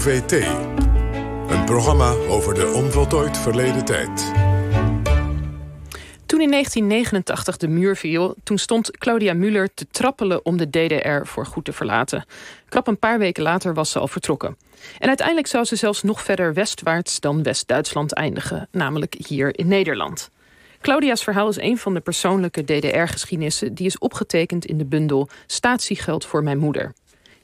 [0.00, 0.32] OVT.
[1.48, 4.32] Een programma over de onvoltooid verleden tijd.
[6.26, 11.26] Toen in 1989 de muur viel, toen stond Claudia Müller te trappelen om de DDR
[11.26, 12.24] voor goed te verlaten.
[12.68, 14.56] Krap een paar weken later was ze al vertrokken.
[14.98, 20.30] En uiteindelijk zou ze zelfs nog verder westwaarts dan West-Duitsland eindigen, namelijk hier in Nederland.
[20.80, 26.24] Claudia's verhaal is een van de persoonlijke DDR-geschiedenissen die is opgetekend in de bundel Statiegeld
[26.24, 26.92] voor mijn moeder.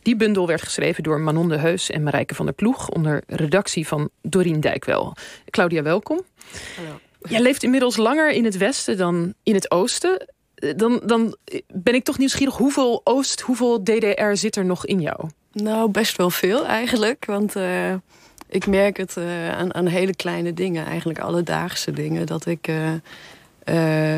[0.07, 3.87] Die bundel werd geschreven door Manon de Heus en Marijke van der Ploeg onder redactie
[3.87, 5.17] van Dorien Dijkwel.
[5.51, 6.21] Claudia, welkom.
[6.77, 6.99] Hallo.
[7.21, 10.27] Jij leeft inmiddels langer in het westen dan in het oosten.
[10.77, 11.37] Dan, dan
[11.67, 15.29] ben ik toch nieuwsgierig, hoeveel oost, hoeveel DDR zit er nog in jou?
[15.53, 17.25] Nou, best wel veel eigenlijk.
[17.25, 17.95] Want uh,
[18.49, 22.27] ik merk het uh, aan, aan, hele kleine dingen, eigenlijk alledaagse dingen.
[22.27, 24.17] Dat ik uh,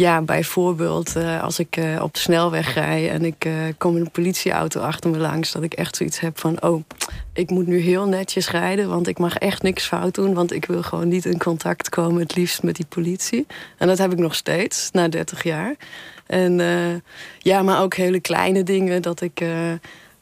[0.00, 4.10] ja, bijvoorbeeld uh, als ik uh, op de snelweg rij en ik uh, kom een
[4.10, 6.84] politieauto achter me langs, dat ik echt zoiets heb van: oh,
[7.32, 10.64] ik moet nu heel netjes rijden, want ik mag echt niks fout doen, want ik
[10.64, 13.46] wil gewoon niet in contact komen, het liefst met die politie.
[13.78, 15.74] En dat heb ik nog steeds na 30 jaar.
[16.26, 16.60] En
[17.38, 19.44] ja, maar ook hele kleine dingen dat ik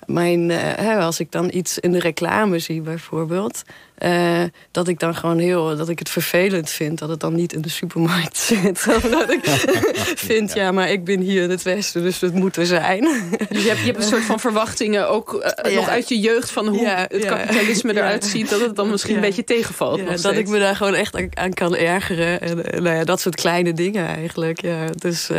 [0.07, 0.51] mijn,
[0.99, 3.63] als ik dan iets in de reclame zie bijvoorbeeld,
[4.05, 7.53] uh, dat ik dan gewoon heel, dat ik het vervelend vind dat het dan niet
[7.53, 8.87] in de supermarkt zit.
[9.03, 9.45] Omdat ik
[10.29, 10.73] vind, ja.
[10.73, 13.03] maar ik ben hier in het Westen, dus het moet er zijn.
[13.49, 16.51] Dus je hebt, je hebt een soort van verwachtingen ook uh, nog uit je jeugd
[16.51, 20.23] van hoe ja, het kapitalisme eruit ziet, dat het dan misschien een beetje tegenvalt.
[20.23, 22.41] dat ik me daar gewoon echt aan kan ergeren.
[22.41, 24.61] En uh, nou ja, dat soort kleine dingen eigenlijk.
[24.61, 24.85] Ja.
[24.97, 25.31] Dus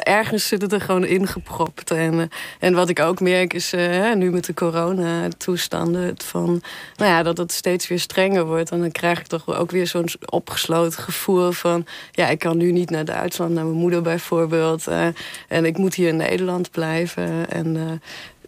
[0.00, 1.90] ergens zit het er gewoon ingepropt.
[1.90, 3.72] En, en wat ik ook merk is,
[4.14, 6.62] nu met de corona-toestanden, van,
[6.96, 8.68] nou ja, dat het steeds weer strenger wordt.
[8.68, 11.86] Dan krijg ik toch ook weer zo'n opgesloten gevoel van...
[12.10, 14.88] ja, ik kan nu niet naar Duitsland, naar mijn moeder bijvoorbeeld.
[14.88, 15.06] Uh,
[15.48, 17.50] en ik moet hier in Nederland blijven.
[17.50, 17.82] En uh,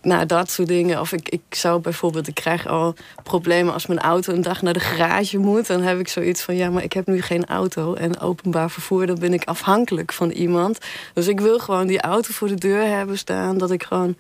[0.03, 1.01] nou, dat soort dingen.
[1.01, 4.73] Of ik, ik zou bijvoorbeeld, ik krijg al problemen als mijn auto een dag naar
[4.73, 5.67] de garage moet.
[5.67, 7.95] Dan heb ik zoiets van, ja, maar ik heb nu geen auto.
[7.95, 10.79] En openbaar vervoer, dan ben ik afhankelijk van iemand.
[11.15, 13.59] Dus ik wil gewoon die auto voor de deur hebben staan.
[13.59, 14.17] Dat ik gewoon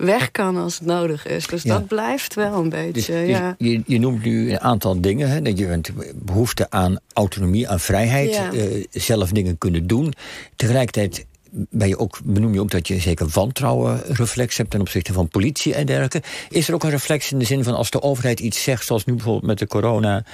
[0.00, 1.46] weg kan als het nodig is.
[1.46, 2.92] Dus dat blijft wel een beetje.
[2.92, 3.54] Dus ja.
[3.58, 5.30] je, je, noemt nu een aantal dingen.
[5.30, 5.90] Hè, dat je hebt
[6.24, 8.40] behoefte aan autonomie, aan vrijheid.
[8.52, 10.12] Uh, zelf dingen kunnen doen.
[10.56, 15.12] Tegelijkertijd ben je ook, benoem je ook dat je zeker wantrouwen reflex hebt ten opzichte
[15.12, 16.22] van politie en dergelijke.
[16.48, 19.04] Is er ook een reflex in de zin van als de overheid iets zegt, zoals
[19.04, 20.24] nu bijvoorbeeld met de corona.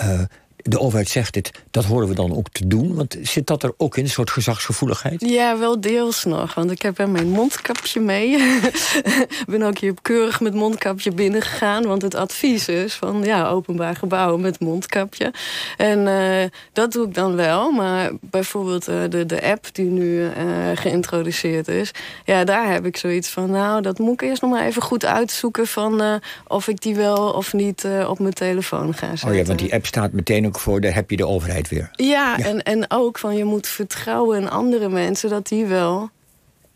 [0.00, 0.20] Uh,
[0.68, 2.94] de overheid zegt dit, dat horen we dan ook te doen?
[2.94, 5.20] Want zit dat er ook in, een soort gezagsgevoeligheid?
[5.20, 6.54] Ja, wel deels nog.
[6.54, 8.30] Want ik heb mijn mondkapje mee.
[8.30, 11.86] Ik ben ook hier keurig met mondkapje binnengegaan.
[11.86, 15.32] Want het advies is van ja, openbaar gebouwen met mondkapje.
[15.76, 17.70] En uh, dat doe ik dan wel.
[17.70, 20.30] Maar bijvoorbeeld uh, de, de app die nu uh,
[20.74, 21.90] geïntroduceerd is.
[22.24, 23.50] Ja, daar heb ik zoiets van.
[23.50, 25.66] Nou, dat moet ik eerst nog maar even goed uitzoeken.
[25.66, 29.28] Van of ik die wel of niet op mijn telefoon ga zetten.
[29.28, 31.88] Oh ja, want die app staat meteen ook voor, daar heb je de overheid weer.
[31.92, 36.10] Ja, En, en ook van je moet vertrouwen in andere mensen dat die wel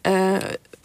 [0.07, 0.37] uh,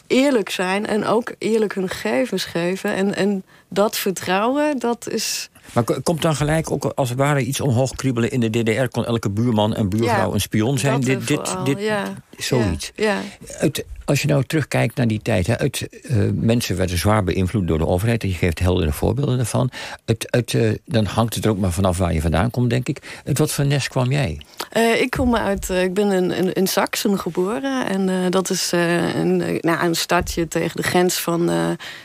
[0.07, 2.94] eerlijk zijn en ook eerlijk hun gegevens geven.
[2.94, 5.50] En, en dat vertrouwen, dat is.
[5.74, 8.88] Maar komt dan gelijk ook als het ware iets omhoog kriebelen in de DDR?
[8.88, 11.02] Kon elke buurman en buurvrouw een spion zijn?
[11.02, 12.14] Dit, dit, dit, ja.
[12.38, 12.92] Zoiets.
[12.96, 13.22] Ja.
[13.59, 17.68] Uit, als je nou terugkijkt naar die tijd, hè, uit, uh, mensen werden zwaar beïnvloed
[17.68, 18.24] door de overheid.
[18.24, 19.70] En je geeft heldere voorbeelden daarvan.
[20.06, 22.88] Uit, uit, uh, dan hangt het er ook maar vanaf waar je vandaan komt, denk
[22.88, 23.22] ik.
[23.25, 24.42] Uit wat voor nest kwam jij?
[24.78, 27.88] Uh, ik kom uit, ik ben in, in, in Saxen geboren.
[27.88, 31.52] En dat is een, nou, een stadje tegen de grens van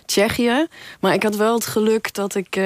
[0.04, 0.66] Tsjechië.
[1.00, 2.56] Maar ik had wel het geluk dat ik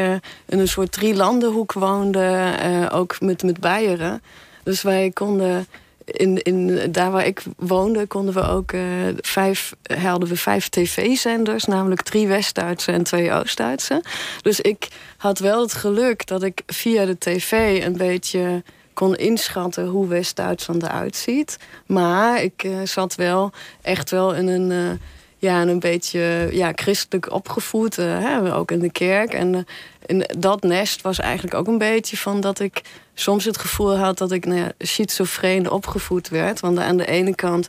[0.46, 2.58] in een soort drielandenhoek woonde.
[2.92, 4.22] ook met, met Beieren.
[4.62, 5.66] Dus wij konden
[6.04, 8.82] in, in, daar waar ik woonde, konden we ook uh,
[9.16, 14.02] vijf, hadden we vijf tv-zenders, namelijk drie West-Duitse en twee Oost-Duitse.
[14.42, 18.62] Dus ik had wel het geluk dat ik via de tv een beetje
[18.92, 21.58] kon inschatten hoe West-Duitsland eruit ziet.
[21.86, 23.52] Maar ik uh, zat wel
[23.82, 25.00] echt wel in een.
[25.44, 29.34] Ja, een beetje ja, christelijk opgevoed, hè, ook in de kerk.
[29.34, 29.66] En
[30.06, 32.80] en dat nest was eigenlijk ook een beetje van dat ik
[33.14, 36.60] soms het gevoel had dat ik nou ja, schizofreen opgevoed werd.
[36.60, 37.68] Want aan de ene kant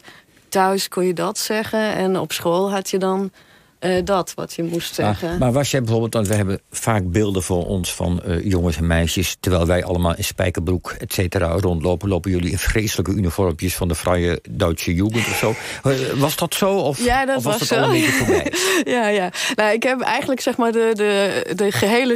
[0.50, 3.32] thuis kon je dat zeggen en op school had je dan
[3.80, 5.30] uh, dat wat je moest zeggen.
[5.30, 8.78] Maar, maar, was jij bijvoorbeeld, want we hebben vaak beelden voor ons van uh, jongens
[8.78, 13.76] en meisjes, terwijl wij allemaal in spijkerbroek, et cetera, rondlopen, lopen jullie in vreselijke uniformpjes
[13.76, 15.56] van de Vrije Duitse Jugend of zo.
[15.84, 16.74] Eh, was dat zo?
[16.76, 17.76] Of, ja, dat of was, was zo.
[17.76, 18.54] al een beetje voorbij?
[18.96, 19.32] ja, ja.
[19.56, 22.16] Nou, ik heb eigenlijk zeg maar de, de, de gehele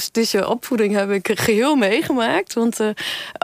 [0.00, 2.54] socialistische opvoeding heb ik geheel meegemaakt.
[2.54, 2.88] Want uh,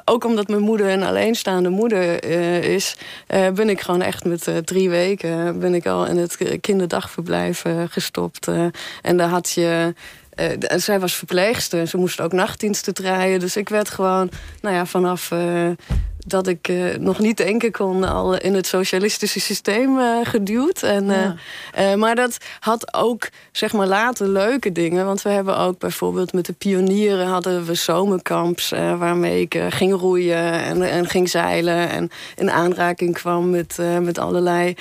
[0.05, 2.97] ook omdat mijn moeder een alleenstaande moeder uh, is,
[3.29, 7.65] uh, ben ik gewoon echt met drie weken ben ik al in het kinderdag verblijf
[7.89, 8.49] gestopt.
[9.03, 9.95] en daar had je
[10.77, 13.41] zij was verpleegster en ze moest ook nachtdiensten draaien.
[13.41, 14.31] Dus ik werd gewoon,
[14.61, 15.31] nou ja, vanaf
[16.27, 20.83] dat ik uh, nog niet denken kon al in het socialistische systeem uh, geduwd.
[20.83, 25.07] En, uh, maar dat had ook zeg maar later leuke dingen.
[25.07, 30.53] Want we hebben ook bijvoorbeeld met de pionieren hadden we zomerkamps waarmee ik ging roeien
[30.53, 34.75] en, en, ging zeilen en in aanraking kwam met, met allerlei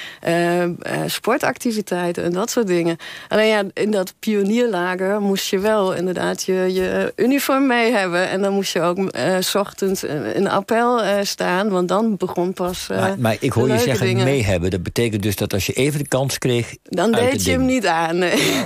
[1.06, 2.98] sportactiviteiten en dat soort dingen.
[3.28, 8.30] Alleen ja, in dat pionierlager moest je wel inderdaad je, je uniform mee hebben.
[8.30, 8.98] En dan moest je ook
[9.40, 10.04] s ochtends
[10.34, 11.35] een appel staan.
[11.36, 12.88] Want dan begon pas.
[12.92, 14.24] Uh, maar, maar, ik hoor je zeggen dingen.
[14.26, 14.70] mee hebben.
[14.70, 16.76] Dat betekent dus dat als je even de kans kreeg.
[16.84, 18.18] Dan deed je hem niet aan.
[18.18, 18.64] Nee.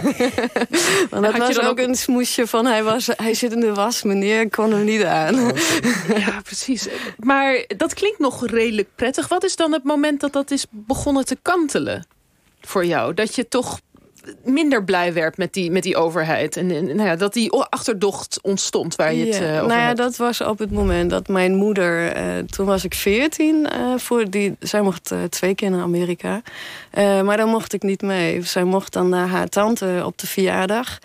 [1.10, 4.04] want dat was ook, ook een smoesje van hij, was, hij zit in de was,
[4.04, 5.40] meneer, ik kon hem niet aan.
[5.40, 5.50] Oh,
[6.26, 6.88] ja, precies.
[7.18, 9.28] Maar dat klinkt nog redelijk prettig.
[9.28, 12.08] Wat is dan het moment dat dat is begonnen te kantelen?
[12.62, 13.14] Voor jou?
[13.14, 13.80] Dat je toch
[14.44, 16.58] minder blij werd met die, met die overheid.
[16.58, 19.86] En, en nou ja, dat die achterdocht ontstond waar je het uh, over Nou ja,
[19.86, 19.98] hebt.
[19.98, 22.18] dat was op het moment dat mijn moeder...
[22.18, 23.68] Uh, toen was ik veertien.
[23.74, 26.42] Uh, voor die, zij mocht twee keer naar Amerika.
[27.24, 28.42] maar dan mocht ik niet mee.
[28.42, 31.00] Zij mocht dan naar haar tante op de verjaardag.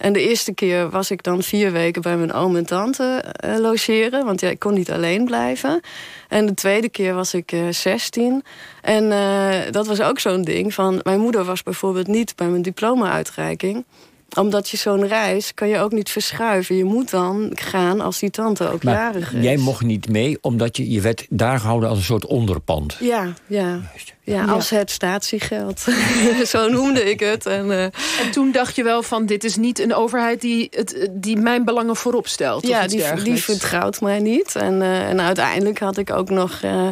[0.00, 3.58] En de eerste keer was ik dan vier weken bij mijn oom en tante uh,
[3.58, 4.24] logeren.
[4.24, 5.80] Want ja, ik kon niet alleen blijven.
[6.28, 8.42] En de tweede keer was ik uh, 16.
[8.82, 11.00] En uh, dat was ook zo'n ding van...
[11.02, 13.84] Mijn moeder was bijvoorbeeld niet bij mijn diploma-uitreiking
[14.36, 16.76] omdat je zo'n reis kan je ook niet verschuiven.
[16.76, 19.44] Je moet dan gaan als die tante ook maar jarig is.
[19.44, 22.96] Jij mocht niet mee, omdat je, je werd daar gehouden als een soort onderpand.
[23.00, 23.80] Ja, ja.
[24.22, 25.84] Ja, als het statiegeld.
[26.44, 27.46] Zo noemde ik het.
[27.46, 29.26] En, uh, en, toen dacht je wel van...
[29.26, 32.66] dit is niet een overheid die, het, die mijn belangen voorop stelt.
[32.66, 34.56] Ja, die, die vertrouwt mij niet.
[34.56, 36.60] En, uh, en uiteindelijk had ik ook nog...
[36.64, 36.88] Uh,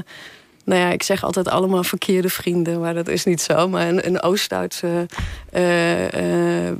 [0.69, 3.69] nou ja, ik zeg altijd allemaal verkeerde vrienden, maar dat is niet zo.
[3.69, 5.07] Maar een, een Oost-Duitse
[5.53, 6.73] uh,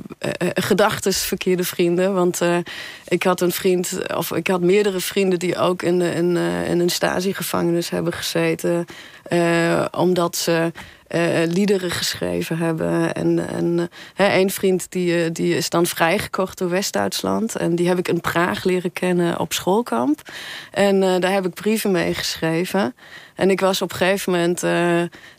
[0.53, 2.13] gedachtes verkeerde vrienden.
[2.13, 2.41] Want
[3.07, 6.37] ik had een vriend, of ik had meerdere vrienden die ook in, in,
[6.67, 8.85] in een statiegevangenis hebben gezeten.
[9.91, 10.71] omdat ze
[11.47, 13.13] liederen geschreven hebben.
[13.13, 17.55] En, en een vriend die, die is dan vrijgekocht door West-Duitsland.
[17.55, 20.21] En die heb ik in Praag leren kennen op schoolkamp.
[20.71, 22.95] En daar heb ik brieven mee geschreven.
[23.35, 24.63] En ik was op een gegeven moment,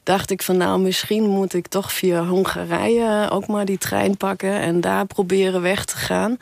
[0.02, 4.60] dacht ik van nou misschien moet ik toch via Hongarije ook maar die trein pakken.
[4.60, 6.38] En daar proberen weg te gaan.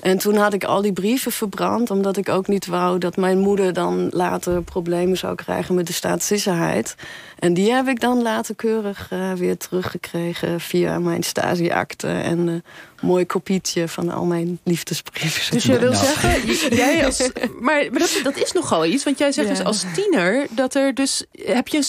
[0.00, 3.38] En toen had ik al die brieven verbrand, omdat ik ook niet wou dat mijn
[3.38, 6.94] moeder dan later problemen zou krijgen met de staatssicherheid.
[7.38, 12.48] En die heb ik dan later keurig uh, weer teruggekregen via mijn stageakte en een
[12.48, 12.60] uh,
[13.02, 15.52] mooi kopietje van al mijn liefdesbrieven.
[15.52, 16.04] Dus je wil nou.
[16.04, 17.18] zeggen, jij als,
[17.60, 19.54] maar, maar dat, dat, is nogal iets, want jij zegt ja.
[19.54, 21.84] dus als tiener dat er dus heb je een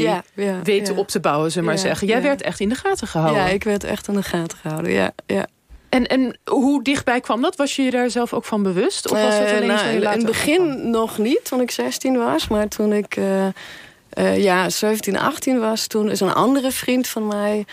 [0.00, 2.06] ja, ja, weten op te bouwen, zullen maar zeggen.
[2.06, 3.42] Jij werd echt in de gaten gehouden.
[3.42, 4.92] Ja, ik werd echt in de gaten gehouden.
[4.92, 5.46] Ja, ja.
[5.88, 7.56] En, en hoe dichtbij kwam dat?
[7.56, 9.10] Was je je daar zelf ook van bewust?
[9.10, 10.90] Of was het uh, nou, in het begin kwam?
[10.90, 12.48] nog niet, toen ik 16 was.
[12.48, 13.46] Maar toen ik uh,
[14.18, 17.66] uh, ja, 17, 18 was, toen is een andere vriend van mij...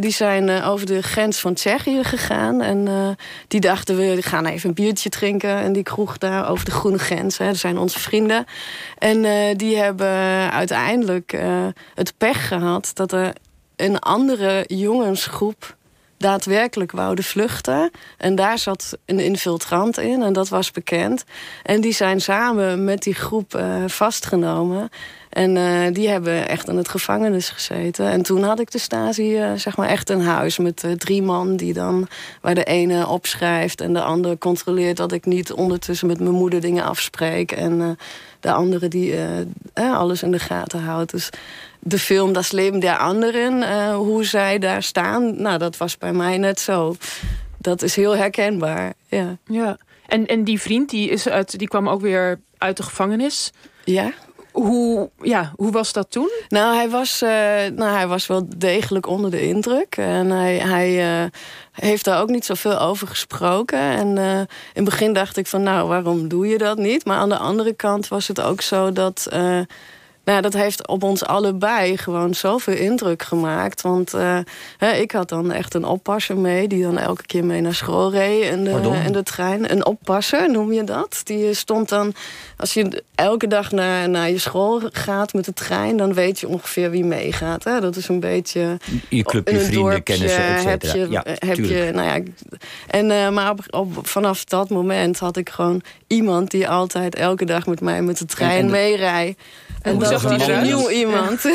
[0.00, 2.62] die zijn over de grens van Tsjechië gegaan.
[2.62, 3.16] En
[3.48, 5.56] die dachten, we gaan even een biertje drinken.
[5.56, 7.38] En die kroeg daar over de groene grens.
[7.38, 7.46] Hè.
[7.46, 8.44] Dat zijn onze vrienden.
[8.98, 9.22] En
[9.56, 10.08] die hebben
[10.52, 11.38] uiteindelijk
[11.94, 12.90] het pech gehad...
[12.94, 13.32] dat er
[13.76, 15.76] een andere jongensgroep
[16.18, 17.90] daadwerkelijk wouden vluchten.
[18.16, 21.24] En daar zat een infiltrant in en dat was bekend.
[21.62, 24.88] En die zijn samen met die groep uh, vastgenomen.
[25.28, 28.10] En uh, die hebben echt in het gevangenis gezeten.
[28.10, 31.56] En toen had ik de Stasi uh, zeg maar echt een huis met drie man...
[31.56, 32.08] die dan
[32.40, 34.96] waar de ene opschrijft en de andere controleert...
[34.96, 37.52] dat ik niet ondertussen met mijn moeder dingen afspreek.
[37.52, 37.98] En
[38.40, 39.14] de andere die
[39.74, 41.10] alles in de gaten houdt.
[41.10, 41.30] Dus
[41.78, 46.12] de film Das Leben der Anderen, uh, hoe zij daar staan, nou, dat was bij
[46.12, 46.96] mij net zo.
[47.58, 49.36] Dat is heel herkenbaar, ja.
[49.44, 49.76] ja.
[50.06, 53.50] En, en die vriend, die, is uit, die kwam ook weer uit de gevangenis.
[53.84, 54.12] Ja.
[54.52, 56.30] Hoe, ja, hoe was dat toen?
[56.48, 57.28] Nou, hij was, uh,
[57.74, 59.96] nou, hij was wel degelijk onder de indruk.
[59.96, 61.28] En hij, hij uh,
[61.72, 63.78] heeft daar ook niet zoveel over gesproken.
[63.78, 67.04] En uh, in het begin dacht ik van, nou, waarom doe je dat niet?
[67.04, 69.28] Maar aan de andere kant was het ook zo dat...
[70.28, 73.80] Nou, dat heeft op ons allebei gewoon zoveel indruk gemaakt.
[73.80, 74.38] Want uh,
[74.76, 76.68] hè, ik had dan echt een oppasser mee...
[76.68, 79.72] die dan elke keer mee naar school reed in de, in de trein.
[79.72, 81.20] Een oppasser, noem je dat?
[81.24, 82.14] Die stond dan...
[82.56, 85.96] Als je elke dag naar, naar je school gaat met de trein...
[85.96, 87.64] dan weet je ongeveer wie meegaat.
[87.64, 87.80] Hè?
[87.80, 88.76] Dat is een beetje...
[89.08, 92.20] Je club, je vrienden, kennissen, et heb je, ja, heb je, nou ja,
[92.86, 96.50] en, uh, Maar op, op, vanaf dat moment had ik gewoon iemand...
[96.50, 99.40] die altijd elke dag met mij met de trein meerijdt.
[99.82, 101.44] En, was een nieuw iemand.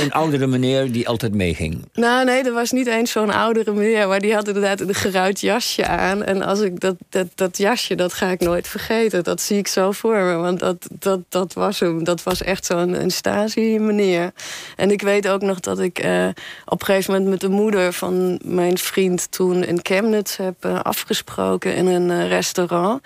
[0.00, 1.84] Een, oudere meneer die altijd meeging.
[1.92, 5.40] Nou, nee, er was niet eens zo'n oudere meneer, maar die had inderdaad een geruit
[5.40, 6.24] jasje aan.
[6.24, 9.24] En als ik dat, dat, dat jasje, dat ga ik nooit vergeten.
[9.24, 10.34] Dat zie ik zo voor me.
[10.34, 12.04] Want dat, dat, dat was hem.
[12.04, 14.32] Dat was echt zo'n Stasi-meneer.
[14.76, 16.28] En ik weet ook nog dat ik uh,
[16.64, 20.80] op een gegeven moment met de moeder van mijn vriend toen in Chemnitz heb uh,
[20.80, 23.02] afgesproken in een uh, restaurant.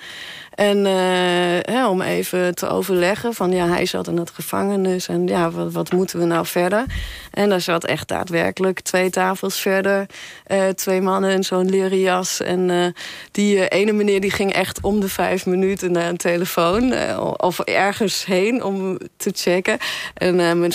[0.54, 5.50] En uh, om even te overleggen van ja, hij zat in het gevangenis en ja,
[5.50, 6.84] wat, wat moeten we nou verder?
[7.30, 10.06] En daar zat echt daadwerkelijk twee tafels verder,
[10.46, 12.40] uh, twee mannen in zo'n leren jas.
[12.40, 12.86] En uh,
[13.30, 16.94] die ene meneer die ging echt om de vijf minuten naar een telefoon
[17.36, 19.78] of ergens heen om te checken.
[20.14, 20.70] En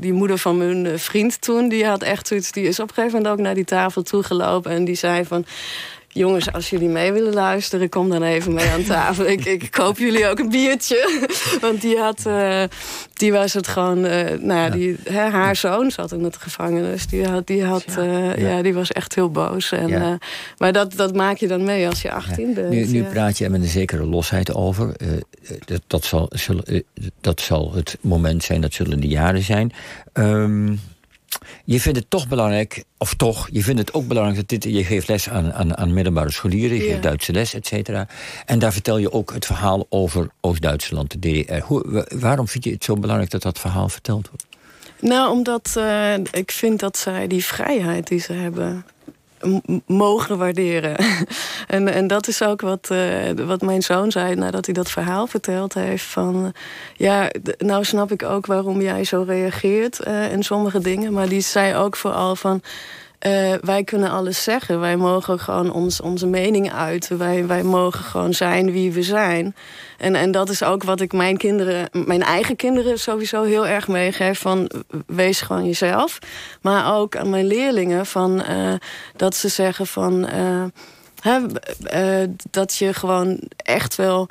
[0.00, 3.16] die moeder van mijn vriend toen, die had echt zoiets, die is op een gegeven
[3.16, 5.44] moment ook naar die tafel toegelopen en die zei van
[6.08, 9.26] jongens, als jullie mee willen luisteren, kom dan even mee aan tafel.
[9.26, 11.28] ik, ik koop jullie ook een biertje.
[11.60, 12.62] Want die had, uh,
[13.12, 17.06] die was het gewoon, uh, nou ja, die, hè, haar zoon zat in het gevangenis.
[17.06, 18.48] Die had, die had, uh, ja.
[18.48, 18.62] ja.
[18.62, 19.72] die was echt heel boos.
[19.72, 20.18] En, ja.
[20.58, 22.70] maar dat, dat maak je dan mee als je 18 bent.
[22.70, 24.96] Nu, nu praat je er met een zekere losheid over.
[25.64, 26.84] dat, dat, zal, zullen,
[27.20, 29.72] dat zal het moment zijn, dat zullen de jaren zijn.
[30.12, 30.80] Um,
[31.64, 34.84] je vindt het toch belangrijk, of toch, je vindt het ook belangrijk dat dit, je
[34.84, 38.06] geeft les aan, aan, aan middelbare scholieren, je geeft Duitse les, et cetera.
[38.46, 41.64] En daar vertel je ook het verhaal over Oost-Duitsland, de DDR.
[41.64, 44.46] Hoe, waarom vind je het zo belangrijk dat dat verhaal verteld wordt?
[45.00, 48.84] Nou, omdat uh, ik vind dat zij die vrijheid die ze hebben
[49.86, 50.96] mogen waarderen.
[51.66, 55.26] en, en dat is ook wat, uh, wat mijn zoon zei nadat hij dat verhaal
[55.26, 56.04] verteld heeft.
[56.04, 56.52] Van
[56.96, 59.98] ja, nou snap ik ook waarom jij zo reageert
[60.30, 61.12] in sommige dingen.
[61.12, 62.62] Maar die zei ook vooral van
[63.26, 64.80] uh, wij kunnen alles zeggen.
[64.80, 67.18] Wij mogen gewoon ons, onze mening uiten.
[67.18, 69.54] Wij, wij mogen gewoon zijn wie we zijn.
[69.98, 73.88] En, en dat is ook wat ik mijn kinderen, mijn eigen kinderen sowieso heel erg
[73.88, 74.40] meegeef.
[74.40, 74.70] Van
[75.06, 76.18] wees gewoon jezelf.
[76.60, 78.74] Maar ook aan mijn leerlingen van uh,
[79.16, 80.64] dat ze zeggen van uh,
[81.20, 81.40] hè,
[82.50, 84.28] dat je gewoon echt wel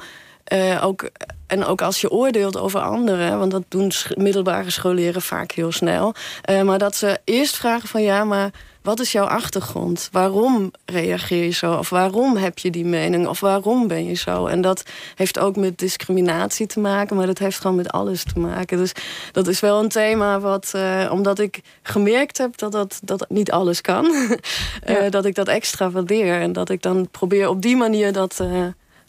[0.82, 1.10] ook
[1.48, 6.14] en ook als je oordeelt over anderen, want dat doen middelbare scholieren vaak heel snel.
[6.50, 8.52] Uh, maar dat ze eerst vragen van ja, maar
[8.82, 10.10] wat is jouw achtergrond?
[10.12, 11.74] Waarom reageer je zo?
[11.74, 13.28] Of waarom heb je die mening?
[13.28, 14.46] Of waarom ben je zo?
[14.46, 14.84] En dat
[15.16, 18.78] heeft ook met discriminatie te maken, maar dat heeft gewoon met alles te maken.
[18.78, 18.92] Dus
[19.32, 23.52] dat is wel een thema wat, uh, omdat ik gemerkt heb dat dat, dat niet
[23.52, 24.12] alles kan,
[25.10, 26.42] dat ik dat extra waardeer.
[26.42, 28.40] En dat ik dan probeer op die manier dat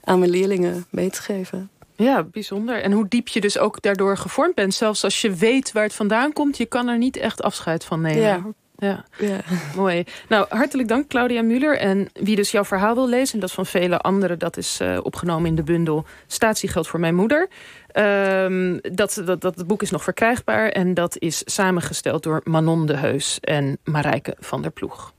[0.09, 1.71] aan mijn leerlingen mee te geven.
[1.97, 2.83] Ja, bijzonder.
[2.83, 4.75] En hoe diep je dus ook daardoor gevormd bent.
[4.75, 8.01] Zelfs als je weet waar het vandaan komt, je kan er niet echt afscheid van
[8.01, 8.23] nemen.
[8.23, 8.43] Ja.
[8.81, 9.05] Ja.
[9.19, 9.41] ja,
[9.77, 10.05] mooi.
[10.29, 11.79] Nou, hartelijk dank Claudia Muller.
[11.79, 14.39] En wie dus jouw verhaal wil lezen, en dat van vele anderen...
[14.39, 17.49] dat is uh, opgenomen in de bundel Statiegeld voor mijn moeder.
[17.95, 22.97] Um, dat, dat, dat boek is nog verkrijgbaar en dat is samengesteld door Manon de
[22.97, 25.13] Heus en Marijke van der Ploeg.